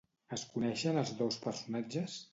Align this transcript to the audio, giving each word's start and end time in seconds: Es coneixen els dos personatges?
Es 0.37 0.45
coneixen 0.53 0.97
els 1.03 1.13
dos 1.23 1.39
personatges? 1.47 2.21